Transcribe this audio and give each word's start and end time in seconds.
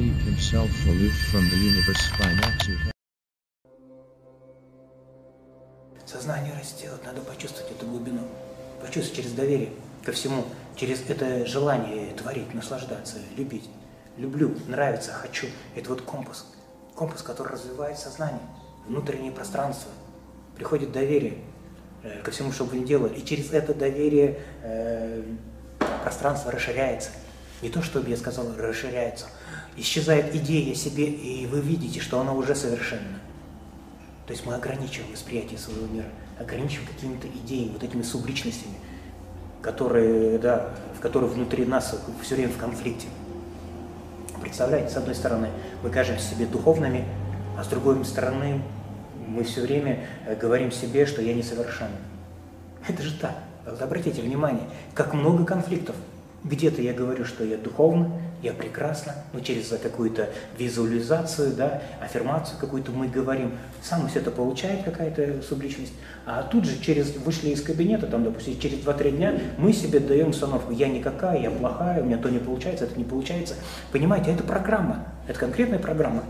keep 0.00 0.16
himself 0.32 0.72
aloof 0.86 1.16
from 1.30 1.44
the 1.52 1.58
universe 1.70 2.04
by 2.18 2.30
Natsu. 2.40 2.74
Сознание 6.06 6.54
растет, 6.58 7.00
надо 7.04 7.20
почувствовать 7.20 7.70
эту 7.70 7.86
глубину. 7.86 8.22
Почувствовать 8.80 9.16
через 9.16 9.32
доверие 9.32 9.68
ко 10.02 10.12
всему, 10.12 10.44
через 10.74 11.02
это 11.08 11.44
желание 11.44 12.14
творить, 12.14 12.54
наслаждаться, 12.54 13.18
любить. 13.36 13.68
Люблю, 14.16 14.54
нравится, 14.68 15.12
хочу. 15.12 15.48
Это 15.76 15.90
вот 15.90 16.00
компас. 16.00 16.46
Компас, 16.96 17.22
который 17.22 17.52
развивает 17.52 17.98
сознание, 17.98 18.40
внутреннее 18.86 19.32
пространство. 19.32 19.90
Приходит 20.56 20.92
доверие 20.92 21.36
э, 22.02 22.22
ко 22.22 22.30
всему, 22.30 22.52
что 22.52 22.64
вы 22.64 22.78
не 22.78 22.86
делали. 22.86 23.18
И 23.18 23.24
через 23.24 23.52
это 23.52 23.74
доверие 23.74 24.40
э, 24.62 25.22
пространство 26.02 26.50
расширяется. 26.50 27.10
Не 27.60 27.68
то, 27.68 27.82
чтобы 27.82 28.08
я 28.08 28.16
сказал, 28.16 28.46
расширяется. 28.56 29.26
Исчезает 29.76 30.34
идея 30.34 30.74
себе, 30.74 31.06
и 31.06 31.46
вы 31.46 31.60
видите, 31.60 32.00
что 32.00 32.20
она 32.20 32.32
уже 32.32 32.54
совершенна. 32.54 33.20
То 34.26 34.32
есть 34.32 34.46
мы 34.46 34.54
ограничиваем 34.54 35.12
восприятие 35.12 35.58
своего 35.58 35.86
мира, 35.86 36.06
ограничиваем 36.38 36.88
какими-то 36.88 37.26
идеями, 37.26 37.72
вот 37.72 37.82
этими 37.82 38.02
субличностями, 38.02 38.74
которые, 39.62 40.38
да, 40.38 40.70
в 40.96 41.00
которые 41.00 41.30
внутри 41.30 41.64
нас 41.64 41.94
все 42.22 42.34
время 42.34 42.52
в 42.52 42.56
конфликте. 42.56 43.08
Представляете, 44.40 44.90
с 44.92 44.96
одной 44.96 45.14
стороны, 45.14 45.50
мы 45.82 45.90
кажемся 45.90 46.34
себе 46.34 46.46
духовными, 46.46 47.04
а 47.58 47.64
с 47.64 47.68
другой 47.68 48.04
стороны, 48.04 48.62
мы 49.26 49.44
все 49.44 49.60
время 49.60 50.06
э, 50.26 50.34
говорим 50.34 50.72
себе, 50.72 51.06
что 51.06 51.20
я 51.22 51.34
несовершенен. 51.34 51.90
Это 52.88 53.02
же 53.02 53.18
так. 53.18 53.34
Вот 53.66 53.80
обратите 53.82 54.22
внимание, 54.22 54.64
как 54.94 55.12
много 55.12 55.44
конфликтов. 55.44 55.94
Где-то 56.42 56.80
я 56.80 56.94
говорю, 56.94 57.24
что 57.26 57.44
я 57.44 57.58
духовно, 57.58 58.10
я 58.42 58.54
прекрасно, 58.54 59.14
но 59.34 59.40
через 59.40 59.68
какую-то 59.68 60.30
визуализацию, 60.58 61.52
да, 61.52 61.82
аффирмацию 62.00 62.58
какую-то 62.58 62.92
мы 62.92 63.08
говорим, 63.08 63.52
сам 63.82 64.08
все 64.08 64.20
это 64.20 64.30
получает 64.30 64.82
какая-то 64.82 65.42
субличность, 65.42 65.92
а 66.24 66.42
тут 66.42 66.64
же 66.64 66.80
через, 66.80 67.14
вышли 67.16 67.50
из 67.50 67.62
кабинета, 67.62 68.06
там, 68.06 68.24
допустим, 68.24 68.58
через 68.58 68.78
2-3 68.78 69.10
дня 69.10 69.34
мы 69.58 69.74
себе 69.74 70.00
даем 70.00 70.30
установку, 70.30 70.72
я 70.72 70.88
никакая, 70.88 71.38
я 71.38 71.50
плохая, 71.50 72.02
у 72.02 72.06
меня 72.06 72.16
то 72.16 72.30
не 72.30 72.38
получается, 72.38 72.86
это 72.86 72.96
не 72.96 73.04
получается. 73.04 73.56
Понимаете, 73.92 74.32
это 74.32 74.42
программа, 74.42 75.06
это 75.28 75.38
конкретная 75.38 75.78
программа. 75.78 76.24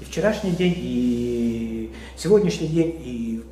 И 0.00 0.04
вчерашний 0.04 0.52
день, 0.52 0.74
и 0.76 1.92
сегодняшний 2.16 2.68
день, 2.68 2.96
и 3.04 3.42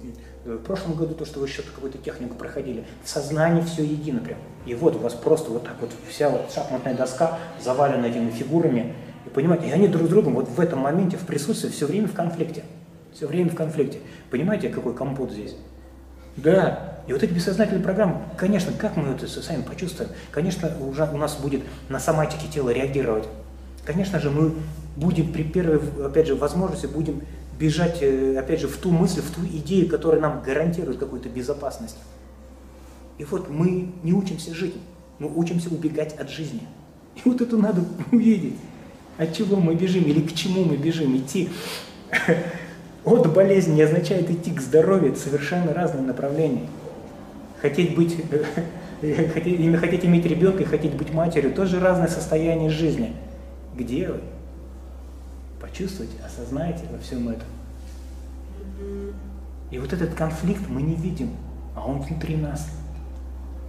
в 0.57 0.63
прошлом 0.63 0.95
году 0.95 1.15
то, 1.15 1.25
что 1.25 1.41
вы 1.41 1.49
что-то 1.49 1.71
какую-то 1.73 1.99
технику 1.99 2.35
проходили, 2.35 2.85
в 3.05 3.09
сознании 3.09 3.63
все 3.63 3.83
едино 3.85 4.21
прям. 4.21 4.39
И 4.65 4.75
вот 4.75 4.97
у 4.97 4.99
вас 4.99 5.15
просто 5.15 5.51
вот 5.51 5.65
так 5.65 5.75
вот 5.81 5.91
вся 6.09 6.31
вот 6.31 6.51
шахматная 6.53 6.95
доска 6.95 7.39
завалена 7.63 8.07
этими 8.07 8.31
фигурами. 8.31 8.95
И 9.27 9.29
понимаете, 9.29 9.69
и 9.69 9.71
они 9.71 9.89
друг 9.89 10.07
с 10.07 10.11
другом 10.11 10.35
вот 10.35 10.49
в 10.49 10.59
этом 10.61 10.81
моменте, 10.81 11.17
в 11.17 11.27
присутствии, 11.27 11.69
все 11.69 11.87
время 11.87 12.09
в 12.09 12.15
конфликте. 12.15 12.65
Все 13.13 13.27
время 13.27 13.51
в 13.51 13.55
конфликте. 13.55 13.99
Понимаете, 14.31 14.69
какой 14.69 14.95
компот 14.95 15.33
здесь? 15.33 15.57
Да. 16.37 17.01
И 17.07 17.13
вот 17.13 17.23
эти 17.23 17.33
бессознательные 17.33 17.83
программы, 17.83 18.21
конечно, 18.37 18.73
как 18.73 18.97
мы 18.97 19.09
это 19.15 19.27
сами 19.27 19.63
почувствуем? 19.63 20.11
Конечно, 20.31 20.71
уже 20.81 21.09
у 21.13 21.17
нас 21.17 21.37
будет 21.37 21.63
на 21.89 21.99
соматике 21.99 22.47
тела 22.49 22.71
реагировать. 22.71 23.25
Конечно 23.85 24.21
же, 24.21 24.31
мы 24.31 24.53
будем 24.97 25.33
при 25.33 25.43
первой, 25.43 25.81
опять 26.05 26.27
же, 26.27 26.35
возможности, 26.35 26.87
будем 26.87 27.23
бежать, 27.59 27.99
э, 28.01 28.39
опять 28.39 28.61
же, 28.61 28.69
в 28.69 28.77
ту 28.77 28.91
мысль, 28.91 29.21
в 29.21 29.31
ту 29.31 29.45
идею, 29.45 29.89
которая 29.89 30.21
нам 30.21 30.43
гарантирует 30.43 30.99
какую-то 30.99 31.29
безопасность. 31.29 31.97
И 33.19 33.25
вот 33.25 33.51
мы 33.51 33.93
не 34.03 34.13
учимся 34.13 34.55
жить, 34.55 34.75
мы 35.19 35.31
учимся 35.35 35.69
убегать 35.71 36.15
от 36.19 36.31
жизни. 36.31 36.63
И 37.17 37.29
вот 37.29 37.41
это 37.41 37.57
надо 37.57 37.83
увидеть. 38.13 38.55
От 39.17 39.35
чего 39.35 39.57
мы 39.57 39.75
бежим 39.75 40.05
или 40.05 40.21
к 40.21 40.33
чему 40.33 40.65
мы 40.65 40.77
бежим. 40.77 41.17
Идти 41.17 41.49
от 43.05 43.33
болезни 43.33 43.75
не 43.75 43.83
означает 43.83 44.31
идти 44.31 44.53
к 44.53 44.61
здоровью. 44.61 45.11
Это 45.11 45.19
совершенно 45.19 45.75
разные 45.75 46.05
направления. 46.05 46.69
Хотеть 47.61 47.97
быть, 47.97 48.17
хотеть, 49.01 49.77
хотеть 49.81 50.05
иметь 50.05 50.25
ребенка 50.25 50.63
и 50.63 50.67
хотеть 50.67 50.95
быть 50.95 51.13
матерью, 51.13 51.53
тоже 51.53 51.81
разное 51.81 52.07
состояние 52.07 52.71
жизни. 52.71 53.17
Где 53.75 54.07
вы? 54.07 54.21
Почувствуйте, 55.61 56.15
осознайте 56.25 56.85
во 56.91 56.99
всем 56.99 57.29
этом. 57.29 57.49
И 59.71 59.79
вот 59.79 59.93
этот 59.93 60.15
конфликт 60.15 60.63
мы 60.69 60.83
не 60.83 60.95
видим, 60.95 61.31
а 61.75 61.87
он 61.87 62.01
внутри 62.01 62.37
нас. 62.37 62.69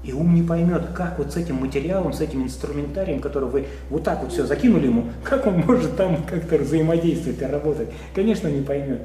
И 0.04 0.14
ум 0.14 0.34
не 0.34 0.44
поймет, 0.44 0.88
как 0.96 1.18
вот 1.18 1.34
с 1.34 1.36
этим 1.36 1.56
материалом, 1.56 2.14
с 2.14 2.22
этим 2.22 2.44
инструментарием, 2.44 3.20
который 3.20 3.50
вы 3.50 3.68
вот 3.90 4.04
так 4.04 4.22
вот 4.24 4.32
все 4.32 4.46
закинули 4.46 4.86
ему, 4.86 5.12
как 5.24 5.46
он 5.46 5.60
может 5.60 5.98
там 5.98 6.24
как-то 6.26 6.58
взаимодействовать 6.58 7.42
и 7.42 7.46
работать. 7.46 7.90
Конечно, 8.16 8.48
не 8.48 8.62
поймет. 8.62 9.02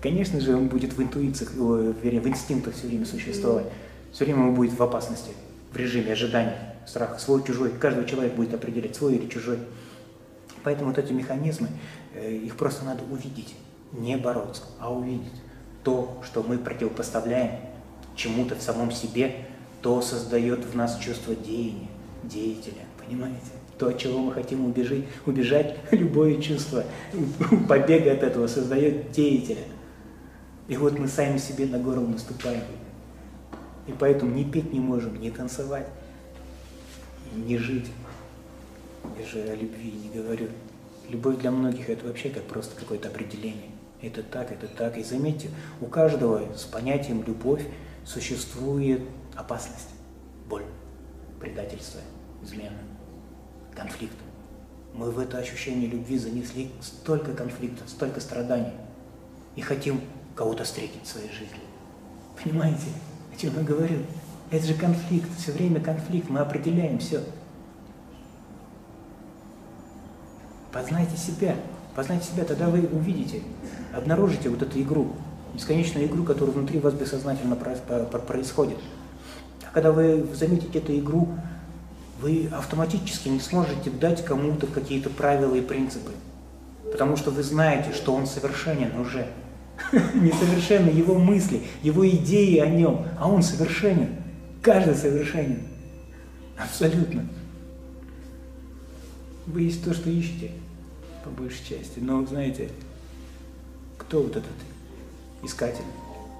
Конечно 0.00 0.40
же, 0.40 0.56
он 0.56 0.68
будет 0.68 0.92
в 0.92 1.02
интуициях, 1.02 1.52
вернее, 1.54 2.20
в 2.20 2.28
инстинктах 2.28 2.74
все 2.74 2.88
время 2.88 3.06
существовать. 3.06 3.66
Все 4.12 4.24
время 4.24 4.42
он 4.42 4.54
будет 4.54 4.78
в 4.78 4.82
опасности, 4.82 5.30
в 5.72 5.76
режиме 5.76 6.12
ожидания, 6.12 6.76
страха, 6.86 7.18
свой, 7.18 7.42
чужой. 7.44 7.72
Каждый 7.80 8.04
человек 8.04 8.34
будет 8.34 8.52
определять, 8.52 8.94
свой 8.94 9.14
или 9.14 9.28
чужой. 9.28 9.58
Поэтому 10.64 10.90
вот 10.90 10.98
эти 10.98 11.12
механизмы, 11.12 11.68
э, 12.14 12.32
их 12.32 12.56
просто 12.56 12.84
надо 12.84 13.02
увидеть, 13.10 13.54
не 13.92 14.16
бороться, 14.16 14.62
а 14.78 14.92
увидеть. 14.92 15.32
То, 15.84 16.22
что 16.24 16.42
мы 16.42 16.58
противопоставляем 16.58 17.58
чему-то 18.14 18.54
в 18.54 18.62
самом 18.62 18.92
себе, 18.92 19.46
то 19.80 20.00
создает 20.00 20.64
в 20.64 20.76
нас 20.76 20.98
чувство 20.98 21.34
деяния, 21.34 21.88
деятеля, 22.22 22.84
понимаете? 23.04 23.40
То, 23.78 23.88
от 23.88 23.98
чего 23.98 24.18
мы 24.18 24.32
хотим 24.32 24.64
убежать, 24.64 25.04
убежать 25.26 25.76
любое 25.90 26.40
чувство 26.40 26.84
побега 27.68 28.12
от 28.12 28.22
этого 28.22 28.46
создает 28.46 29.10
деятеля. 29.10 29.64
И 30.68 30.76
вот 30.76 30.98
мы 30.98 31.08
сами 31.08 31.38
себе 31.38 31.66
на 31.66 31.78
горло 31.78 32.06
наступаем. 32.06 32.62
И 33.88 33.92
поэтому 33.98 34.32
ни 34.32 34.44
петь 34.44 34.72
не 34.72 34.78
можем, 34.78 35.20
ни 35.20 35.30
танцевать, 35.30 35.88
ни 37.34 37.56
жить. 37.56 37.86
Же 39.30 39.40
о 39.42 39.54
любви 39.54 39.92
не 39.92 40.10
говорю. 40.10 40.48
Любовь 41.08 41.38
для 41.38 41.50
многих 41.50 41.88
это 41.88 42.06
вообще 42.06 42.28
как 42.28 42.42
просто 42.44 42.74
какое-то 42.78 43.08
определение. 43.08 43.70
Это 44.00 44.22
так, 44.22 44.50
это 44.50 44.66
так. 44.66 44.98
И 44.98 45.02
заметьте, 45.02 45.48
у 45.80 45.86
каждого 45.86 46.54
с 46.54 46.64
понятием 46.64 47.22
любовь 47.22 47.62
существует 48.04 49.02
опасность, 49.36 49.88
боль, 50.48 50.64
предательство, 51.40 52.00
измена, 52.42 52.78
конфликт. 53.74 54.16
Мы 54.92 55.10
в 55.10 55.18
это 55.18 55.38
ощущение 55.38 55.88
любви 55.88 56.18
занесли 56.18 56.70
столько 56.80 57.32
конфликтов, 57.32 57.88
столько 57.88 58.20
страданий. 58.20 58.72
И 59.56 59.60
хотим 59.60 60.00
кого-то 60.34 60.64
встретить 60.64 61.04
в 61.04 61.06
своей 61.06 61.30
жизни. 61.30 61.60
Понимаете, 62.42 62.86
о 63.32 63.38
чем 63.38 63.56
я 63.56 63.62
говорю? 63.62 64.00
Это 64.50 64.66
же 64.66 64.74
конфликт, 64.74 65.28
все 65.38 65.52
время 65.52 65.80
конфликт, 65.80 66.28
мы 66.28 66.40
определяем 66.40 66.98
все. 66.98 67.22
Познайте 70.72 71.16
себя. 71.16 71.54
Познайте 71.94 72.28
себя, 72.32 72.44
тогда 72.44 72.68
вы 72.68 72.88
увидите, 72.90 73.42
обнаружите 73.94 74.48
вот 74.48 74.62
эту 74.62 74.80
игру, 74.80 75.12
бесконечную 75.52 76.06
игру, 76.06 76.24
которая 76.24 76.54
внутри 76.54 76.80
вас 76.80 76.94
бессознательно 76.94 77.54
происходит. 77.54 78.78
А 79.68 79.74
когда 79.74 79.92
вы 79.92 80.26
заметите 80.32 80.78
эту 80.78 80.98
игру, 80.98 81.28
вы 82.22 82.48
автоматически 82.50 83.28
не 83.28 83.40
сможете 83.40 83.90
дать 83.90 84.24
кому-то 84.24 84.66
какие-то 84.66 85.10
правила 85.10 85.54
и 85.54 85.60
принципы. 85.60 86.12
Потому 86.90 87.18
что 87.18 87.30
вы 87.30 87.42
знаете, 87.42 87.92
что 87.92 88.14
он 88.14 88.26
совершенен 88.26 88.98
уже. 88.98 89.26
Несовершенны 89.92 90.88
его 90.88 91.18
мысли, 91.18 91.62
его 91.82 92.08
идеи 92.08 92.58
о 92.58 92.68
нем, 92.68 93.04
а 93.18 93.28
он 93.28 93.42
совершенен. 93.42 94.16
Каждый 94.62 94.94
совершенен. 94.94 95.60
Абсолютно. 96.56 97.26
Вы 99.46 99.62
есть 99.62 99.84
то, 99.84 99.92
что 99.92 100.08
ищете 100.08 100.52
по 101.24 101.30
большей 101.30 101.64
части. 101.64 101.98
Но, 101.98 102.24
знаете, 102.26 102.70
кто 103.98 104.22
вот 104.22 104.36
этот 104.36 104.50
искатель, 105.42 105.84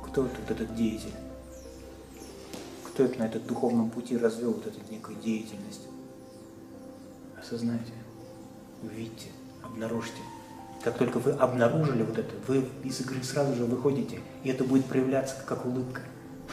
кто 0.05 0.23
вот 0.23 0.51
этот 0.51 0.75
деятель? 0.75 1.13
Кто 2.85 3.05
это 3.05 3.19
на 3.19 3.25
этот 3.25 3.47
духовном 3.47 3.91
пути 3.91 4.17
развел 4.19 4.53
вот 4.53 4.67
эту 4.67 4.79
некую 4.91 5.17
деятельность? 5.19 5.87
Осознайте, 7.39 7.93
увидьте, 8.83 9.29
обнаружьте. 9.63 10.21
Как 10.85 10.99
только 10.99 11.19
вы 11.19 11.31
обнаружили 11.33 12.03
вот 12.03 12.19
это, 12.19 12.35
вы 12.49 12.69
из 12.85 13.01
игры 13.01 13.23
сразу 13.23 13.55
же 13.55 13.65
выходите, 13.65 14.21
и 14.43 14.51
это 14.51 14.65
будет 14.65 14.85
проявляться 14.87 15.37
как 15.47 15.65
улыбка. 15.65 16.03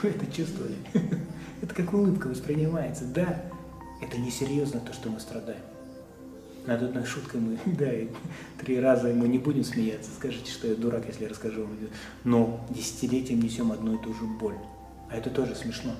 Вы 0.01 0.09
это 0.09 0.25
чувствовали? 0.31 0.77
Это 1.61 1.75
как 1.75 1.93
улыбка 1.93 2.27
воспринимается. 2.27 3.03
Да, 3.03 3.43
это 4.01 4.17
несерьезно 4.17 4.79
то, 4.79 4.93
что 4.93 5.09
мы 5.09 5.19
страдаем. 5.19 5.59
Над 6.65 6.83
одной 6.83 7.05
шуткой 7.05 7.41
мы, 7.41 7.57
да, 7.77 7.91
и 7.91 8.07
три 8.59 8.79
раза 8.79 9.07
мы 9.09 9.27
не 9.27 9.37
будем 9.37 9.63
смеяться. 9.63 10.11
Скажите, 10.15 10.51
что 10.51 10.67
я 10.67 10.75
дурак, 10.75 11.05
если 11.07 11.23
я 11.23 11.29
расскажу 11.29 11.61
вам. 11.61 11.71
Но 12.23 12.65
десятилетием 12.69 13.41
несем 13.41 13.71
одну 13.71 13.95
и 13.95 14.03
ту 14.03 14.13
же 14.13 14.25
боль. 14.39 14.57
А 15.09 15.17
это 15.17 15.29
тоже 15.29 15.55
смешно. 15.55 15.91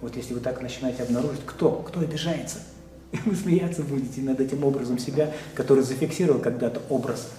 Вот 0.00 0.16
если 0.16 0.34
вы 0.34 0.40
так 0.40 0.60
начинаете 0.60 1.02
обнаружить, 1.02 1.40
кто? 1.46 1.70
Кто 1.70 2.00
обижается? 2.00 2.58
И 3.12 3.16
вы 3.24 3.34
смеяться 3.34 3.82
будете 3.82 4.20
над 4.20 4.40
этим 4.40 4.64
образом 4.64 4.98
себя, 4.98 5.32
который 5.54 5.84
зафиксировал 5.84 6.40
когда-то 6.40 6.82
образ 6.88 7.30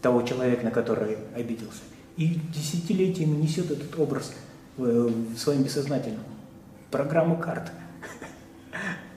того 0.00 0.22
человека, 0.22 0.64
на 0.64 0.70
который 0.70 1.18
обиделся. 1.34 1.80
И 2.16 2.38
десятилетиями 2.54 3.36
несет 3.36 3.70
этот 3.70 3.98
образ 3.98 4.32
в 4.76 5.36
своем 5.36 5.62
бессознательном. 5.62 6.22
Программу 6.90 7.36
карт. 7.36 7.70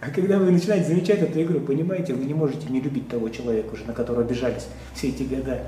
А 0.02 0.10
когда 0.12 0.40
вы 0.40 0.52
начинаете 0.52 0.88
замечать 0.88 1.20
эту 1.20 1.42
игру, 1.42 1.60
понимаете, 1.60 2.14
вы 2.14 2.24
не 2.24 2.34
можете 2.34 2.70
не 2.70 2.80
любить 2.80 3.10
того 3.10 3.28
человека 3.30 3.74
уже, 3.74 3.84
на 3.86 3.94
которого 3.94 4.24
обижались 4.24 4.68
все 4.94 5.10
эти 5.10 5.24
года. 5.24 5.68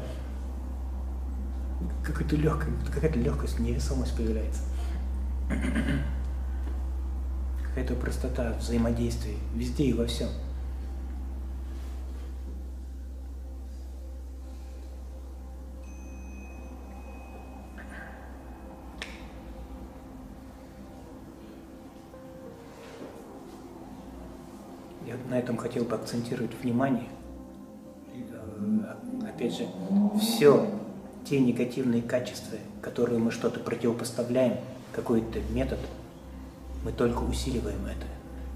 Какая-то 2.04 2.38
легкость, 2.38 2.72
какая-то 2.94 3.19
легкость, 3.19 3.60
невесомость 3.60 4.16
появляется. 4.16 4.62
Какая-то 7.68 7.95
простота 7.95 8.56
взаимодействия 8.60 9.36
везде 9.54 9.83
и 9.86 9.94
во 9.94 10.06
всем. 10.06 10.30
На 25.29 25.39
этом 25.39 25.57
хотел 25.57 25.83
бы 25.83 25.95
акцентировать 25.95 26.51
внимание. 26.62 27.07
Э, 28.13 29.27
опять 29.27 29.57
же, 29.57 29.68
все 30.19 30.68
те 31.25 31.39
негативные 31.39 32.01
качества, 32.01 32.57
которые 32.81 33.19
мы 33.19 33.31
что-то 33.31 33.59
противопоставляем, 33.59 34.57
какой-то 34.94 35.39
метод, 35.51 35.79
мы 36.83 36.91
только 36.91 37.19
усиливаем 37.23 37.85
это. 37.85 38.06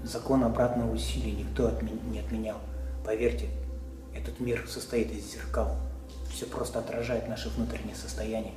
Закон 0.06 0.44
обратного 0.44 0.92
усилия 0.92 1.32
никто 1.32 1.72
не 2.10 2.20
отменял. 2.20 2.58
Поверьте, 3.04 3.48
этот 4.14 4.40
мир 4.40 4.64
состоит 4.68 5.12
из 5.12 5.32
зеркал. 5.32 5.76
Все 6.30 6.46
просто 6.46 6.78
отражает 6.78 7.28
наше 7.28 7.48
внутреннее 7.50 7.94
состояние. 7.94 8.54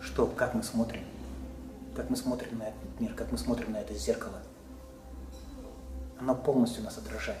Что, 0.00 0.26
как 0.26 0.54
мы 0.54 0.62
смотрим? 0.62 1.02
Как 1.94 2.08
мы 2.10 2.16
смотрим 2.16 2.58
на 2.58 2.64
этот 2.64 3.00
мир, 3.00 3.12
как 3.14 3.30
мы 3.30 3.38
смотрим 3.38 3.72
на 3.72 3.78
это 3.78 3.94
зеркало. 3.94 4.38
Оно 6.20 6.34
полностью 6.34 6.84
нас 6.84 6.98
отражает. 6.98 7.40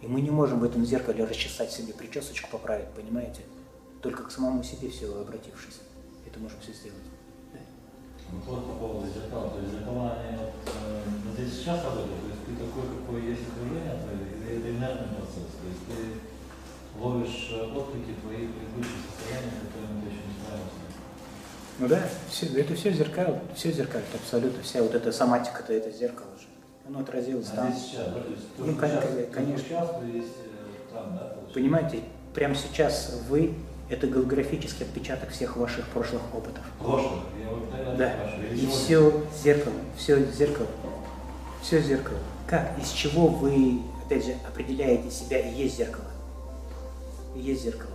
И 0.00 0.06
мы 0.06 0.22
не 0.22 0.30
можем 0.30 0.60
в 0.60 0.64
этом 0.64 0.84
зеркале 0.86 1.24
расчесать 1.24 1.70
себе 1.70 1.92
причесочку, 1.92 2.48
поправить, 2.50 2.88
понимаете? 2.96 3.42
Только 4.00 4.22
к 4.24 4.30
самому 4.30 4.62
себе 4.62 4.88
все 4.88 5.14
обратившись. 5.20 5.80
Это 6.26 6.40
можем 6.40 6.58
все 6.60 6.72
сделать. 6.72 7.02
Ну, 8.32 8.40
вот 8.46 8.66
по 8.66 8.72
поводу 8.74 9.06
зеркал. 9.12 9.50
То 9.50 9.60
есть 9.60 9.72
зеркала, 9.72 10.16
они 10.20 10.38
вот, 10.38 10.52
э, 10.66 11.02
здесь 11.34 11.60
сейчас 11.60 11.84
работают, 11.84 12.20
то 12.20 12.28
есть 12.28 12.44
ты 12.46 12.52
такой, 12.64 12.84
какой 12.96 13.22
есть 13.28 13.42
окружение, 13.48 13.96
то 14.00 14.10
есть 14.12 14.58
это 14.58 14.70
инертный 14.70 15.16
процесс. 15.16 15.52
То 15.60 15.66
есть 15.68 15.84
ты 15.88 17.00
ловишь 17.00 17.48
э, 17.52 17.76
отклики 17.76 18.14
твоих 18.20 18.52
предыдущих 18.52 19.00
состояний, 19.04 19.52
с 19.52 19.60
которыми 19.68 20.00
ты 20.00 20.08
еще 20.08 20.22
не 20.24 20.34
справился. 20.40 20.80
Ну 21.78 21.88
да, 21.88 22.08
все, 22.30 22.46
это 22.60 22.74
все 22.74 22.92
зеркало, 22.92 23.40
все 23.54 23.72
зеркало, 23.72 24.02
абсолютно, 24.14 24.62
вся 24.62 24.82
вот 24.82 24.94
эта 24.94 25.12
соматика-то 25.12 25.72
это 25.72 25.90
зеркало 25.90 26.32
же. 26.38 26.46
Оно 26.88 27.00
отразилось 27.00 27.48
а 27.52 27.56
там. 27.56 27.74
Сейчас? 27.74 28.06
То 28.06 28.64
ну, 28.64 28.74
конечно, 28.74 29.02
сейчас, 29.02 29.34
конечно. 29.34 29.58
Сейчас, 29.58 29.90
есть, 30.10 30.26
э, 30.38 30.94
там, 30.94 31.14
да, 31.14 31.34
Понимаете, 31.52 32.00
прямо 32.32 32.54
сейчас 32.54 33.20
вы– 33.28 33.52
это 33.90 34.06
голографический 34.06 34.86
отпечаток 34.86 35.28
всех 35.30 35.58
ваших 35.58 35.86
прошлых 35.88 36.22
опытов. 36.34 36.64
Прошлых? 36.78 37.24
Да. 37.98 38.14
И 38.54 38.66
все 38.68 39.22
зеркало, 39.42 39.74
все 39.98 40.24
зеркало, 40.32 40.68
все 41.60 41.82
зеркало. 41.82 42.18
Как, 42.46 42.78
из 42.80 42.90
чего 42.90 43.26
вы, 43.26 43.82
опять 44.04 44.24
же, 44.24 44.34
определяете 44.46 45.10
себя 45.10 45.40
и 45.40 45.54
есть 45.54 45.76
зеркало? 45.76 46.06
И 47.36 47.40
есть 47.40 47.64
зеркало. 47.64 47.90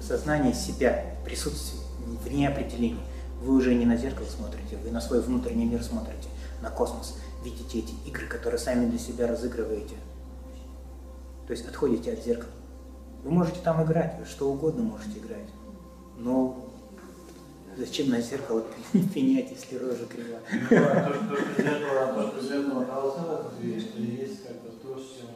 Сознание 0.00 0.54
себя, 0.54 1.04
присутствие, 1.24 1.82
вне 2.24 2.48
определения. 2.48 2.98
Вы 3.42 3.54
уже 3.56 3.74
не 3.74 3.86
на 3.86 3.96
зеркало 3.96 4.26
смотрите, 4.26 4.76
вы 4.76 4.92
на 4.92 5.00
свой 5.00 5.20
внутренний 5.20 5.64
мир 5.64 5.82
смотрите, 5.82 6.28
на 6.60 6.70
космос. 6.70 7.18
Видите 7.44 7.80
эти 7.80 7.92
игры, 8.06 8.26
которые 8.28 8.60
сами 8.60 8.88
для 8.88 9.00
себя 9.00 9.26
разыгрываете. 9.26 9.96
То 11.48 11.52
есть 11.52 11.66
отходите 11.66 12.12
от 12.12 12.22
зеркала. 12.22 12.52
Вы 13.24 13.32
можете 13.32 13.58
там 13.64 13.82
играть, 13.82 14.14
вы 14.20 14.26
что 14.26 14.48
угодно 14.48 14.84
можете 14.84 15.18
играть. 15.18 15.48
Но 16.18 16.68
зачем 17.76 18.10
на 18.10 18.20
зеркало 18.20 18.62
пенять, 19.12 19.50
если 19.50 19.76
рожа 19.76 20.06
крива? 20.06 20.38
Ну, 21.58 21.98
а 21.98 22.12
то, 22.12 22.30
что 22.30 22.42
зеркало, 22.42 22.42
что 22.44 22.46
зеркало 22.46 22.84
провоцирует 22.84 23.96
или 23.96 24.20
есть 24.20 24.44
как 24.44 24.62
бы 24.62 24.68
то, 24.82 24.98
с 24.98 25.18
чем, 25.18 25.28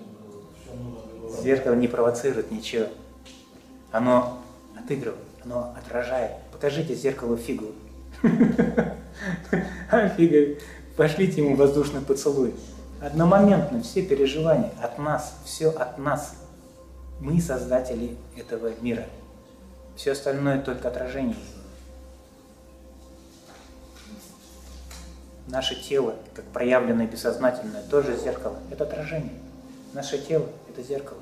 чем 0.65 0.93
нужно 1.23 1.43
Зеркало 1.43 1.75
не 1.75 1.89
провоцирует 1.89 2.53
ничего. 2.53 2.87
Оно 3.91 4.39
отыгрывает, 4.79 5.25
оно 5.45 5.75
отражает. 5.77 6.33
Покажите 6.53 6.95
зеркалу 6.95 7.37
фигу. 7.37 7.73
А 8.23 10.09
фига, 10.09 10.61
пошлите 10.97 11.43
ему 11.43 11.57
воздушный 11.57 12.01
поцелуй. 12.01 12.55
Одномоментно 13.01 13.83
все 13.83 14.03
переживания 14.03 14.73
от 14.83 14.99
нас, 14.99 15.35
все 15.45 15.71
от 15.71 15.99
нас. 15.99 16.35
Мы 17.21 17.41
создатели 17.41 18.17
этого 18.37 18.73
мира. 18.81 19.07
Все 19.97 20.13
остальное 20.13 20.61
только 20.61 20.89
отражение 20.89 21.37
Наше 25.49 25.81
тело, 25.81 26.17
как 26.35 26.45
проявленное 26.47 27.07
бессознательное, 27.07 27.83
тоже 27.83 28.17
зеркало. 28.17 28.59
Это 28.71 28.85
отражение. 28.85 29.33
Наше 29.93 30.19
тело– 30.19 30.47
это 30.69 30.83
зеркало. 30.83 31.21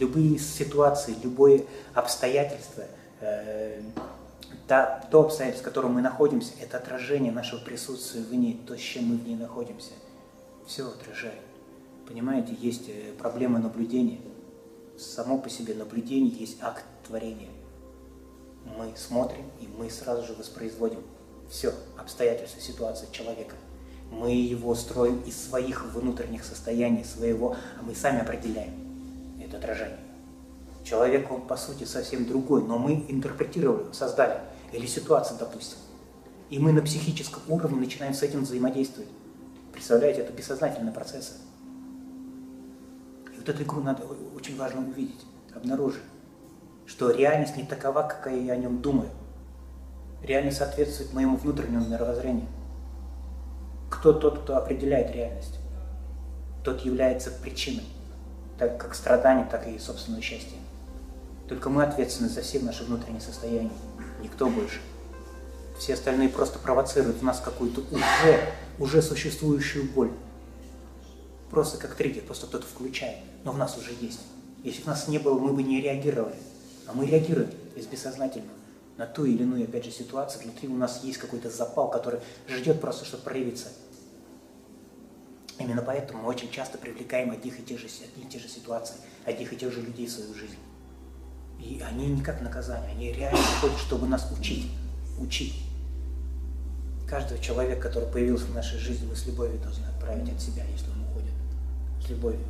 Любые 0.00 0.38
ситуации, 0.38 1.14
любое 1.22 1.62
обстоятельство, 1.94 2.82
э, 3.20 3.80
та, 4.66 5.06
то 5.10 5.22
обстоятельство, 5.22 5.62
в 5.62 5.64
котором 5.64 5.94
мы 5.94 6.02
находимся, 6.02 6.52
это 6.60 6.78
отражение 6.78 7.32
нашего 7.32 7.60
присутствия 7.60 8.22
в 8.22 8.34
ней, 8.34 8.60
то, 8.66 8.76
с 8.76 8.80
чем 8.80 9.06
мы 9.06 9.16
в 9.16 9.26
ней 9.26 9.36
находимся. 9.36 9.92
Все 10.66 10.88
отражает. 10.88 11.40
Понимаете, 12.06 12.54
есть 12.60 12.88
э, 12.88 13.12
проблема 13.18 13.58
наблюдения. 13.58 14.20
Само 14.98 15.38
по 15.38 15.50
себе 15.50 15.74
наблюдение 15.74 16.30
есть 16.30 16.58
акт 16.62 16.84
творения. 17.06 17.50
Мы 18.76 18.92
смотрим, 18.96 19.44
и 19.60 19.68
мы 19.68 19.90
сразу 19.90 20.26
же 20.26 20.34
воспроизводим 20.34 21.00
все 21.48 21.72
обстоятельства, 21.96 22.60
ситуации 22.60 23.08
человека. 23.12 23.54
Мы 24.10 24.32
его 24.32 24.74
строим 24.74 25.20
из 25.22 25.36
своих 25.36 25.84
внутренних 25.92 26.44
состояний, 26.44 27.04
своего, 27.04 27.56
а 27.78 27.82
мы 27.82 27.94
сами 27.94 28.20
определяем 28.20 28.86
это 29.40 29.58
отражение. 29.58 30.05
Человек, 30.86 31.32
он 31.32 31.42
по 31.42 31.56
сути 31.56 31.82
совсем 31.82 32.26
другой, 32.26 32.62
но 32.62 32.78
мы 32.78 33.04
интерпретировали, 33.08 33.92
создали. 33.92 34.38
Или 34.72 34.86
ситуация, 34.86 35.36
допустим. 35.36 35.78
И 36.48 36.60
мы 36.60 36.72
на 36.72 36.80
психическом 36.80 37.42
уровне 37.48 37.80
начинаем 37.80 38.14
с 38.14 38.22
этим 38.22 38.44
взаимодействовать. 38.44 39.08
Представляете, 39.72 40.20
это 40.20 40.32
бессознательные 40.32 40.92
процессы. 40.92 41.34
И 43.34 43.36
вот 43.36 43.48
эту 43.48 43.64
игру 43.64 43.80
надо 43.82 44.04
очень 44.36 44.56
важно 44.56 44.82
увидеть, 44.88 45.26
обнаружить, 45.56 46.04
что 46.86 47.10
реальность 47.10 47.56
не 47.56 47.64
такова, 47.64 48.02
какая 48.02 48.38
я 48.38 48.52
о 48.52 48.56
нем 48.56 48.80
думаю. 48.80 49.10
Реальность 50.22 50.58
соответствует 50.58 51.12
моему 51.12 51.36
внутреннему 51.36 51.88
мировоззрению. 51.88 52.46
Кто 53.90 54.12
тот, 54.12 54.44
кто 54.44 54.56
определяет 54.56 55.10
реальность? 55.10 55.58
Тот 56.62 56.82
является 56.82 57.32
причиной, 57.32 57.86
так 58.56 58.80
как 58.80 58.94
страдания, 58.94 59.48
так 59.50 59.66
и 59.66 59.80
собственного 59.80 60.22
счастья. 60.22 60.56
Только 61.48 61.70
мы 61.70 61.84
ответственны 61.84 62.28
за 62.28 62.42
все 62.42 62.58
наши 62.60 62.84
внутренние 62.84 63.20
состояния, 63.20 63.70
никто 64.22 64.48
больше. 64.48 64.80
Все 65.78 65.94
остальные 65.94 66.30
просто 66.30 66.58
провоцируют 66.58 67.18
в 67.18 67.22
нас 67.22 67.40
какую-то 67.40 67.82
уже, 67.90 68.40
уже 68.78 69.02
существующую 69.02 69.84
боль. 69.92 70.10
Просто 71.50 71.78
как 71.78 71.94
триггер, 71.94 72.22
просто 72.22 72.46
кто-то 72.46 72.66
включает, 72.66 73.18
но 73.44 73.52
в 73.52 73.58
нас 73.58 73.76
уже 73.78 73.92
есть. 74.00 74.20
Если 74.64 74.82
бы 74.82 74.88
нас 74.88 75.06
не 75.06 75.18
было, 75.18 75.38
мы 75.38 75.52
бы 75.52 75.62
не 75.62 75.80
реагировали. 75.80 76.34
А 76.86 76.92
мы 76.92 77.06
реагируем 77.06 77.50
из 77.76 77.86
бессознательного 77.86 78.56
на 78.96 79.06
ту 79.06 79.24
или 79.24 79.42
иную, 79.42 79.64
опять 79.64 79.84
же, 79.84 79.90
ситуацию. 79.90 80.42
Внутри 80.42 80.68
у 80.68 80.76
нас 80.76 81.04
есть 81.04 81.18
какой-то 81.18 81.50
запал, 81.50 81.90
который 81.90 82.20
ждет 82.48 82.80
просто, 82.80 83.04
чтобы 83.04 83.22
проявиться. 83.22 83.68
Именно 85.58 85.82
поэтому 85.82 86.22
мы 86.22 86.28
очень 86.28 86.50
часто 86.50 86.78
привлекаем 86.78 87.30
одних 87.30 87.60
и 87.60 87.62
тех 87.62 87.78
же, 87.78 87.86
одни 87.86 88.24
и 88.24 88.28
те 88.28 88.38
же 88.38 88.48
ситуации, 88.48 88.96
одних 89.24 89.52
и 89.52 89.56
тех 89.56 89.72
же 89.72 89.80
людей 89.80 90.06
в 90.06 90.10
свою 90.10 90.34
жизнь. 90.34 90.56
И 91.58 91.80
они 91.80 92.08
не 92.08 92.22
как 92.22 92.40
наказание, 92.42 92.90
они 92.90 93.12
реально 93.12 93.38
приходят, 93.38 93.78
чтобы 93.78 94.06
нас 94.06 94.30
учить. 94.38 94.70
Учить. 95.18 95.62
Каждого 97.08 97.40
человека, 97.40 97.80
который 97.80 98.08
появился 98.08 98.46
в 98.46 98.54
нашей 98.54 98.78
жизни, 98.78 99.06
мы 99.06 99.16
с 99.16 99.26
любовью 99.26 99.58
должны 99.60 99.84
отправить 99.86 100.32
от 100.32 100.40
себя, 100.40 100.64
если 100.64 100.90
он 100.90 101.02
уходит. 101.10 101.32
С 102.04 102.10
любовью. 102.10 102.40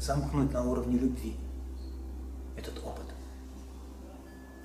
Замкнуть 0.00 0.52
на 0.52 0.68
уровне 0.68 0.98
любви 0.98 1.36
этот 2.56 2.78
опыт. 2.84 3.04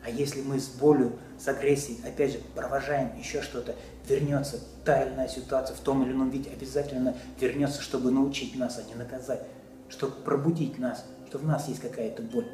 А 0.03 0.09
если 0.09 0.41
мы 0.41 0.59
с 0.59 0.67
болью, 0.67 1.13
с 1.37 1.47
агрессией, 1.47 1.99
опять 2.05 2.31
же, 2.31 2.39
провожаем 2.55 3.17
еще 3.17 3.41
что-то, 3.41 3.75
вернется 4.07 4.59
та 4.83 5.03
или 5.03 5.13
иная 5.13 5.27
ситуация 5.27 5.75
в 5.75 5.79
том 5.81 6.03
или 6.03 6.11
ином 6.11 6.29
виде, 6.29 6.49
обязательно 6.49 7.15
вернется, 7.39 7.81
чтобы 7.81 8.11
научить 8.11 8.55
нас, 8.55 8.79
а 8.79 8.83
не 8.83 8.95
наказать, 8.95 9.43
чтобы 9.89 10.13
пробудить 10.23 10.79
нас, 10.79 11.05
что 11.27 11.37
в 11.37 11.45
нас 11.45 11.67
есть 11.67 11.81
какая-то 11.81 12.23
боль. 12.23 12.47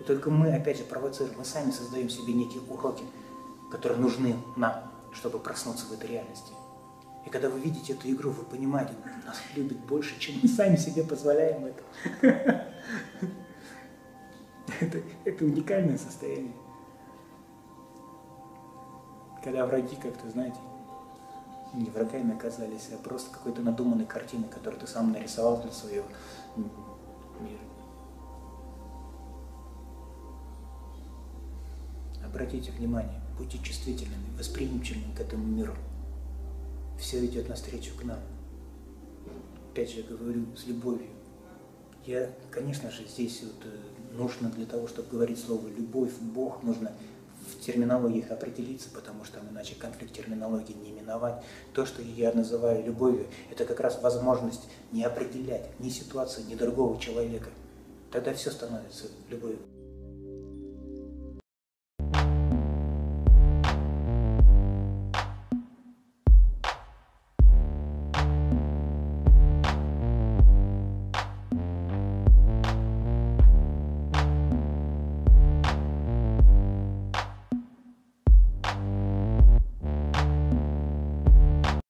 И 0.00 0.04
только 0.04 0.30
мы, 0.30 0.52
опять 0.54 0.78
же, 0.78 0.84
провоцируем, 0.84 1.38
мы 1.38 1.44
сами 1.44 1.70
создаем 1.70 2.08
себе 2.08 2.32
некие 2.32 2.62
уроки, 2.62 3.04
которые 3.70 3.98
нужны 3.98 4.36
нам, 4.56 4.74
чтобы 5.12 5.38
проснуться 5.38 5.86
в 5.86 5.92
этой 5.92 6.10
реальности. 6.10 6.52
И 7.26 7.30
когда 7.30 7.48
вы 7.48 7.58
видите 7.58 7.94
эту 7.94 8.10
игру, 8.10 8.30
вы 8.30 8.44
понимаете, 8.44 8.92
нас 9.24 9.36
любит 9.54 9.78
больше, 9.78 10.18
чем 10.18 10.36
мы 10.42 10.48
сами 10.48 10.76
себе 10.76 11.02
позволяем 11.04 11.66
это. 11.66 12.66
Это, 14.80 15.00
это 15.24 15.44
уникальное 15.44 15.96
состояние 15.96 16.54
когда 19.44 19.66
враги 19.66 19.94
как-то, 19.96 20.30
знаете, 20.30 20.56
не 21.74 21.90
врагами 21.90 22.34
оказались, 22.34 22.88
а 22.92 22.96
просто 22.96 23.30
какой-то 23.30 23.60
надуманной 23.60 24.06
картиной, 24.06 24.48
которую 24.48 24.80
ты 24.80 24.86
сам 24.86 25.12
нарисовал 25.12 25.60
для 25.60 25.70
своего 25.70 26.06
Обратите 32.34 32.72
внимание, 32.72 33.20
будьте 33.38 33.58
чувствительными, 33.58 34.36
восприимчивыми 34.36 35.14
к 35.16 35.20
этому 35.20 35.46
миру. 35.46 35.72
Все 36.98 37.24
идет 37.24 37.48
навстречу 37.48 37.94
к 37.96 38.02
нам. 38.02 38.18
Опять 39.70 39.92
же, 39.92 40.02
говорю 40.02 40.44
с 40.56 40.66
любовью. 40.66 41.06
Я, 42.04 42.28
конечно 42.50 42.90
же, 42.90 43.06
здесь 43.06 43.40
вот 43.44 43.64
э, 43.66 44.16
нужно 44.16 44.50
для 44.50 44.66
того, 44.66 44.88
чтобы 44.88 45.10
говорить 45.10 45.38
слово 45.38 45.68
«любовь», 45.68 46.10
«Бог», 46.20 46.64
нужно 46.64 46.90
в 47.46 47.60
терминологии 47.64 48.18
их 48.18 48.32
определиться, 48.32 48.88
потому 48.92 49.24
что 49.24 49.38
иначе 49.52 49.76
конфликт 49.76 50.12
терминологии 50.12 50.72
не 50.72 50.90
миновать. 50.90 51.40
То, 51.72 51.86
что 51.86 52.02
я 52.02 52.32
называю 52.32 52.84
любовью, 52.84 53.28
это 53.48 53.64
как 53.64 53.78
раз 53.78 54.02
возможность 54.02 54.64
не 54.90 55.04
определять 55.04 55.78
ни 55.78 55.88
ситуацию, 55.88 56.48
ни 56.48 56.56
другого 56.56 57.00
человека. 57.00 57.50
Тогда 58.10 58.34
все 58.34 58.50
становится 58.50 59.04
любовью. 59.28 59.60